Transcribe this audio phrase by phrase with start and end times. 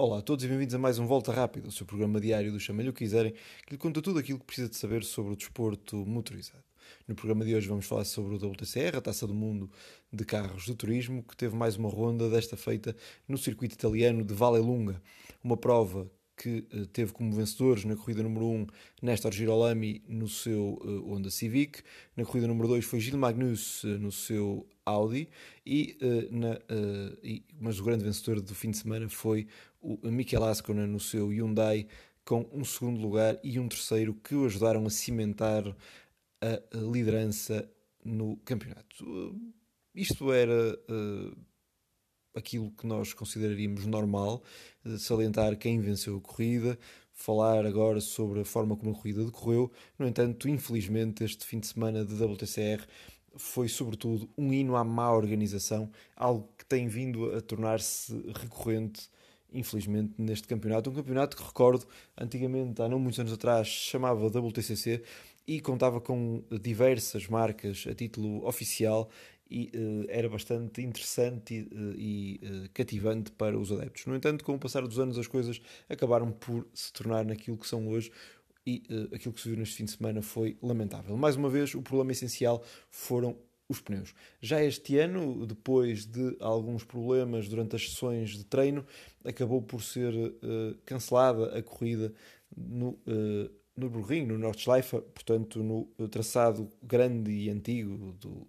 [0.00, 2.60] Olá a todos e bem-vindos a mais um Volta Rápida, o seu programa diário do
[2.60, 3.34] Chama-lhe o que quiserem,
[3.66, 6.62] que lhe conta tudo aquilo que precisa de saber sobre o desporto motorizado.
[7.08, 9.68] No programa de hoje vamos falar sobre o WTCR, a Taça do Mundo
[10.12, 12.94] de Carros de Turismo, que teve mais uma ronda desta feita
[13.26, 15.02] no circuito italiano de Vallelunga,
[15.42, 18.66] uma prova que uh, teve como vencedores na corrida número 1
[19.02, 21.82] Néstor Girolami no seu uh, Honda Civic,
[22.16, 25.28] na corrida número 2 foi Gil Magnus uh, no seu Audi,
[25.66, 25.98] e,
[26.30, 26.58] na,
[27.22, 29.46] e, mas o grande vencedor do fim de semana foi
[29.82, 31.86] o Mikel Ascona no seu Hyundai,
[32.24, 35.62] com um segundo lugar e um terceiro que o ajudaram a cimentar
[36.40, 37.70] a liderança
[38.02, 39.38] no campeonato.
[39.94, 40.78] Isto era
[42.38, 44.42] aquilo que nós consideraríamos normal,
[44.84, 46.78] eh, salientar quem venceu a corrida,
[47.12, 49.70] falar agora sobre a forma como a corrida decorreu.
[49.98, 52.86] No entanto, infelizmente, este fim de semana de WTCR
[53.36, 59.08] foi sobretudo um hino à má organização, algo que tem vindo a tornar-se recorrente,
[59.52, 60.90] infelizmente, neste campeonato.
[60.90, 65.02] Um campeonato que recordo, antigamente, há não muitos anos atrás, chamava WTCC
[65.46, 69.08] e contava com diversas marcas a título oficial
[69.50, 74.06] e uh, era bastante interessante e, uh, e uh, cativante para os adeptos.
[74.06, 77.66] No entanto, com o passar dos anos, as coisas acabaram por se tornar naquilo que
[77.66, 78.10] são hoje
[78.66, 78.82] e
[79.14, 81.16] aquilo que se viu neste fim de semana foi lamentável.
[81.16, 83.34] Mais uma vez, o problema essencial foram
[83.66, 84.14] os pneus.
[84.42, 88.84] Já este ano, depois de alguns problemas durante as sessões de treino,
[89.24, 90.12] acabou por ser
[90.84, 92.12] cancelada a corrida
[92.54, 92.98] no
[93.78, 98.46] no Burrinho, no Nordschleife, portanto no traçado grande e antigo do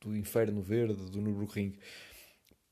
[0.00, 1.74] do Inferno Verde, do Nürburgring.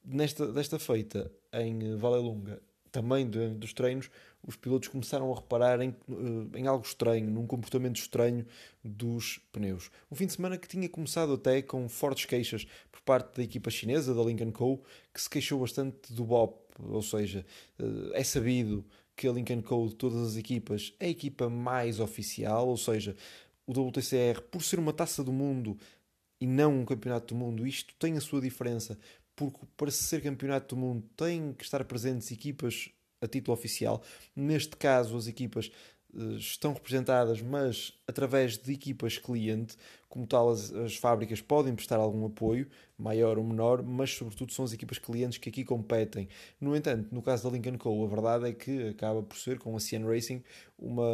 [0.05, 4.11] Nesta, desta feita, em Valelunga, também dos treinos,
[4.47, 8.47] os pilotos começaram a reparar em, eh, em, algo estranho, num comportamento estranho
[8.83, 9.91] dos pneus.
[10.11, 13.71] Um fim de semana que tinha começado até com fortes queixas por parte da equipa
[13.71, 17.45] chinesa, da Lincoln Co., que se queixou bastante do BOP, ou seja,
[17.79, 18.85] eh, é sabido
[19.15, 19.89] que a Lincoln Co.
[19.89, 23.17] de todas as equipas é a equipa mais oficial, ou seja,
[23.67, 25.77] o WTCR, por ser uma taça do mundo,
[26.41, 27.67] e não um campeonato do mundo.
[27.67, 28.99] Isto tem a sua diferença,
[29.35, 32.91] porque para ser campeonato do mundo tem que estar presentes equipas
[33.21, 34.03] a título oficial.
[34.35, 35.71] Neste caso, as equipas
[36.15, 39.77] uh, estão representadas, mas através de equipas cliente,
[40.09, 44.65] como tal, as, as, fábricas podem prestar algum apoio, maior ou menor, mas sobretudo são
[44.65, 46.29] as equipas clientes que aqui competem.
[46.61, 49.77] No entanto, no caso da Lincoln Co., a verdade é que acaba por ser, com
[49.77, 50.43] a CN Racing,
[50.79, 51.05] uma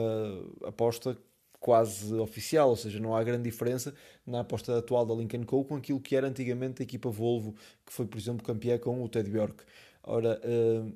[0.67, 1.19] aposta
[1.65, 3.95] quase oficial, ou seja, não há grande diferença
[4.27, 7.55] na aposta atual da Lincoln Co com aquilo que era antigamente a equipa Volvo,
[7.87, 9.65] que foi, por exemplo, campeã com o Ted Bjork.
[10.03, 10.95] Ora, uh,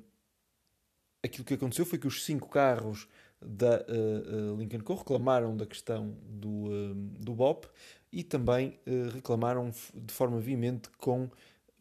[1.23, 3.07] aquilo que aconteceu foi que os cinco carros
[3.41, 7.65] da uh, uh, Lincoln Co reclamaram da questão do, do BOP
[8.11, 8.79] e também
[9.11, 11.31] reclamaram de forma veemente com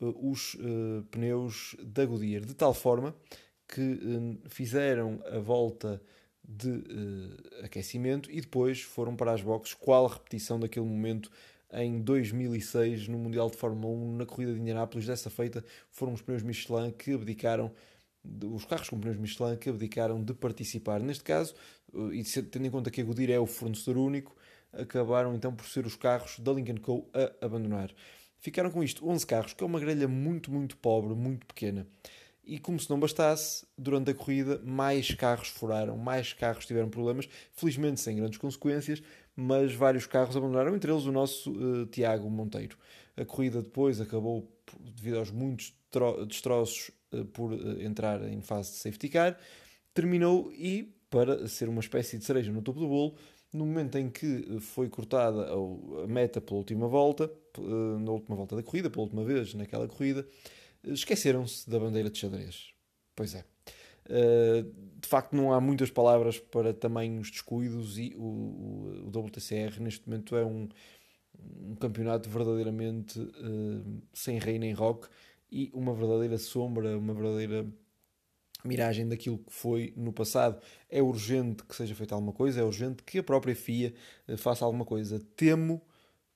[0.01, 0.57] os
[1.11, 3.15] pneus da Goodyear, de tal forma
[3.67, 4.01] que
[4.49, 6.01] fizeram a volta
[6.49, 9.75] de uh, aquecimento e depois foram para as boxes.
[9.75, 11.31] Qual a repetição daquele momento
[11.71, 15.07] em 2006 no Mundial de Fórmula 1, na corrida de Indianápolis?
[15.07, 17.71] Dessa feita foram os pneus Michelin que abdicaram,
[18.45, 21.01] os carros com pneus Michelin que abdicaram de participar.
[21.01, 21.55] Neste caso,
[21.93, 24.35] uh, e tendo em conta que a Goodyear é o fornecedor único,
[24.73, 27.11] acabaram então por ser os carros da Lincoln Co.
[27.13, 27.95] a abandonar.
[28.39, 31.87] Ficaram com isto 11 carros, que é uma grelha muito, muito pobre, muito pequena.
[32.49, 37.29] E como se não bastasse, durante a corrida mais carros furaram, mais carros tiveram problemas,
[37.53, 39.03] felizmente sem grandes consequências,
[39.37, 42.79] mas vários carros abandonaram, entre eles o nosso uh, Tiago Monteiro.
[43.19, 44.51] A corrida depois acabou,
[44.97, 45.75] devido aos muitos
[46.27, 49.39] destroços, uh, por uh, entrar em fase de safety car,
[49.93, 53.15] terminou e, para ser uma espécie de cereja no topo do bolo,
[53.53, 57.31] no momento em que foi cortada a meta pela última volta,
[58.01, 60.27] na última volta da corrida, pela última vez naquela corrida,
[60.85, 62.73] esqueceram-se da bandeira de xadrez.
[63.15, 63.45] Pois é.
[64.09, 64.63] Uh,
[65.01, 70.09] de facto, não há muitas palavras para tamanhos descuidos e o, o, o WTCR neste
[70.09, 70.69] momento é um,
[71.39, 75.09] um campeonato verdadeiramente uh, sem rei nem rock
[75.51, 77.67] e uma verdadeira sombra, uma verdadeira
[78.65, 80.61] miragem daquilo que foi no passado.
[80.89, 83.93] É urgente que seja feita alguma coisa, é urgente que a própria FIA
[84.27, 85.21] uh, faça alguma coisa.
[85.37, 85.83] Temo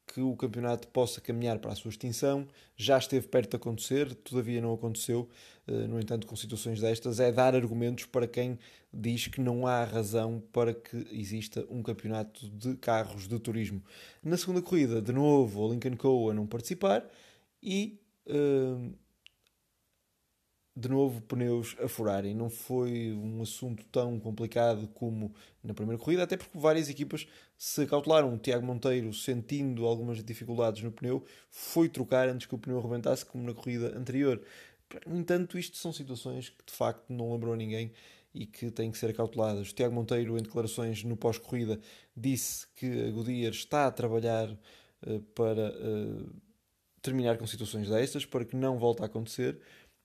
[0.06, 2.46] que o campeonato possa caminhar para a sua extinção.
[2.76, 5.28] Já esteve perto de acontecer, todavia não aconteceu.
[5.66, 8.58] Eh, no entanto, com situações destas, é dar argumentos para quem
[8.92, 13.82] diz que não há razão para que exista um campeonato de carros de turismo.
[14.22, 16.30] Na segunda corrida, de novo, a Lincoln Co.
[16.30, 17.08] a não participar
[17.62, 18.92] e uh,
[20.74, 22.34] de novo pneus a furarem.
[22.34, 27.26] Não foi um assunto tão complicado como na primeira corrida, até porque várias equipas
[27.56, 28.34] se cautelaram.
[28.34, 33.24] O Tiago Monteiro, sentindo algumas dificuldades no pneu, foi trocar antes que o pneu arrebentasse,
[33.24, 34.40] como na corrida anterior.
[35.06, 37.92] No entanto, isto são situações que de facto não lembram a ninguém
[38.34, 39.70] e que têm que ser acauteladas.
[39.70, 41.78] O Tiago Monteiro, em declarações no pós-corrida,
[42.16, 46.30] disse que a Goodyear está a trabalhar uh, para uh,
[47.02, 49.58] terminar com situações destas, para que não volte a acontecer.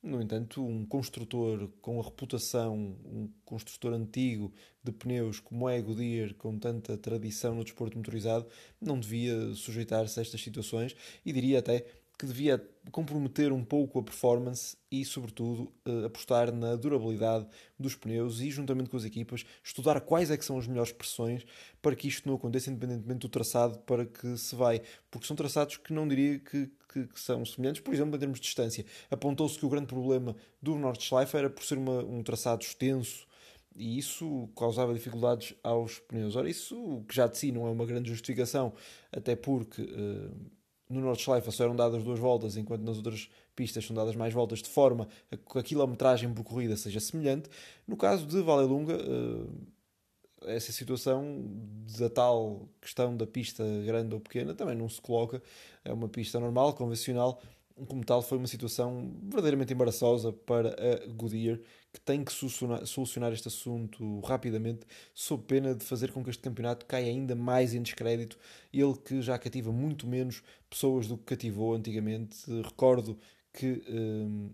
[0.08, 6.34] No entanto, um construtor com a reputação, um construtor antigo de pneus como é Goodyear,
[6.36, 8.48] com tanta tradição no desporto motorizado,
[8.80, 10.96] não devia sujeitar-se a estas situações
[11.26, 11.86] e diria até
[12.18, 17.46] que devia comprometer um pouco a performance e, sobretudo, eh, apostar na durabilidade
[17.78, 21.46] dos pneus e, juntamente com as equipas, estudar quais é que são as melhores pressões
[21.80, 24.82] para que isto não aconteça independentemente do traçado para que se vai.
[25.12, 28.40] Porque são traçados que não diria que, que, que são semelhantes, por exemplo, em termos
[28.40, 28.86] de distância.
[29.10, 33.28] Apontou-se que o grande problema do Nordschleife era por ser uma, um traçado extenso
[33.76, 36.36] e isso causava dificuldades aos pneus.
[36.36, 38.74] Ora, isso que já de si não é uma grande justificação,
[39.12, 39.82] até porque...
[39.82, 40.58] Uh,
[40.90, 44.62] no Nordschleife só eram dadas duas voltas, enquanto nas outras pistas são dadas mais voltas,
[44.62, 47.50] de forma a que a quilometragem percorrida seja semelhante.
[47.86, 49.48] No caso de Valelunga, eh,
[50.44, 51.44] essa situação
[51.98, 55.42] da tal questão da pista grande ou pequena também não se coloca.
[55.84, 57.42] É uma pista normal, convencional,
[57.88, 61.60] como tal, foi uma situação verdadeiramente embaraçosa para a Goodyear,
[61.94, 64.82] que tem que solucionar, este assunto rapidamente,
[65.14, 68.38] sob pena de fazer com que este campeonato caia ainda mais em descrédito.
[68.74, 72.38] Ele que já cativa muito menos pessoas do que cativou antigamente.
[72.64, 73.18] Recordo
[73.54, 73.84] que.
[73.90, 74.52] Hum,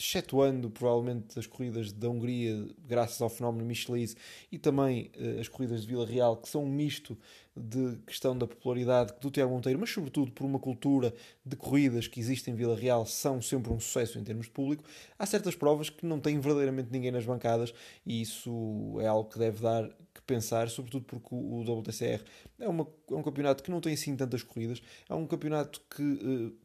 [0.00, 4.16] excetuando provavelmente as corridas da Hungria, graças ao fenómeno Michelis,
[4.50, 7.18] e também uh, as corridas de Vila Real, que são um misto
[7.54, 11.12] de questão da popularidade do Tiago Monteiro, mas sobretudo por uma cultura
[11.44, 14.84] de corridas que existe em Vila Real, são sempre um sucesso em termos de público.
[15.18, 17.74] Há certas provas que não têm verdadeiramente ninguém nas bancadas,
[18.06, 22.22] e isso é algo que deve dar que pensar, sobretudo porque o WTCR
[22.58, 26.02] é, uma, é um campeonato que não tem assim tantas corridas, é um campeonato que
[26.02, 26.56] uh,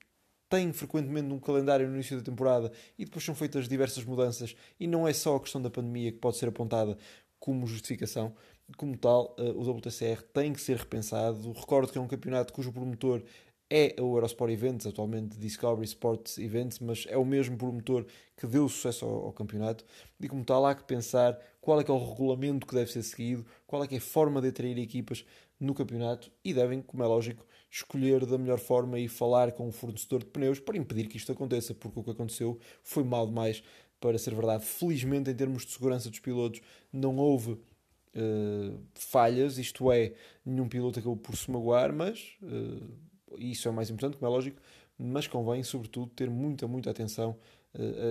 [0.50, 4.88] tem frequentemente um calendário no início da temporada e depois são feitas diversas mudanças e
[4.88, 6.98] não é só a questão da pandemia que pode ser apontada
[7.40, 8.34] como justificação.
[8.78, 11.52] Como tal, eh, o WTCR tem que ser repensado.
[11.52, 13.22] Recordo que é um campeonato cujo promotor
[13.70, 18.06] é o Eurosport Events, atualmente Discovery Sports Events, mas é o mesmo promotor
[18.38, 19.84] que deu sucesso ao, ao, campeonato.
[20.20, 23.04] E como tal, há que pensar qual é que é o regulamento que deve ser
[23.04, 25.26] seguido, qual é que é a forma de atrair equipas
[25.60, 29.72] no campeonato e devem, como é lógico, escolher da melhor forma e falar com o
[29.72, 33.64] fornecedor de pneus para impedir que isto aconteça, porque o que aconteceu foi mal demais
[34.00, 34.64] para ser verdade.
[34.64, 40.14] Felizmente, em termos de segurança dos pilotos, não houve uh, falhas, isto é,
[40.46, 43.05] nenhum piloto acabou por se magoar, mas uh,
[43.38, 44.62] isso é mais importante, como é lógico,
[44.98, 47.38] mas convém, sobretudo, ter muita, muita atenção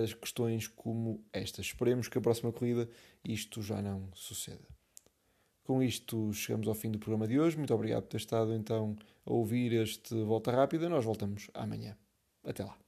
[0.03, 1.65] às questões como estas.
[1.67, 2.87] Esperemos que a próxima corrida
[3.23, 4.67] isto já não suceda.
[5.63, 7.57] Com isto chegamos ao fim do programa de hoje.
[7.57, 8.95] Muito obrigado por ter estado então
[9.25, 10.87] a ouvir este Volta Rápida.
[10.87, 11.97] Nós voltamos amanhã.
[12.43, 12.84] Até lá.